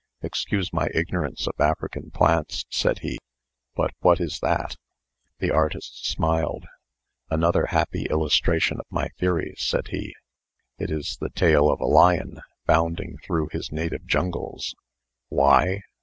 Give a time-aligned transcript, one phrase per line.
[0.23, 3.19] "Excuse my ignorance of African plants," said he;
[3.75, 4.75] "but what is that?"
[5.37, 6.65] The artist smiled.
[7.29, 10.15] "Another happy illustration of my theory," said he.
[10.79, 14.73] "It is the tail of a lion bounding through his native jungles.
[15.29, 15.83] Why?